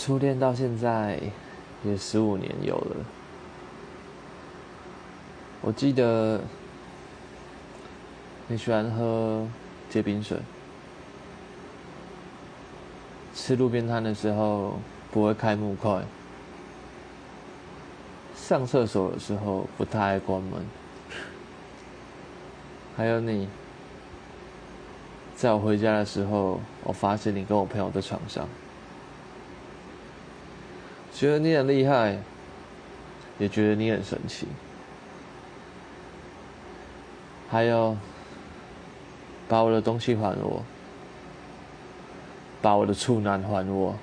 [0.00, 1.20] 初恋到现在
[1.84, 2.96] 也十五年有了。
[5.60, 6.40] 我记得
[8.48, 9.46] 你喜欢喝
[9.90, 10.38] 结冰水，
[13.34, 14.78] 吃路边摊的时候
[15.12, 16.02] 不会开木块，
[18.34, 20.64] 上厕所的时候不太爱关门，
[22.96, 23.46] 还有你，
[25.36, 28.48] 在我回家的时候，我发现你跟我朋友在床上。
[31.20, 32.16] 觉得你很厉害，
[33.38, 34.46] 也觉得你很神奇。
[37.50, 37.94] 还有，
[39.46, 40.62] 把我的东西还我，
[42.62, 43.94] 把我的处男还我。